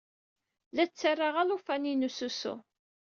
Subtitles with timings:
[0.75, 2.55] La ttarraɣ alufan-inu s usu.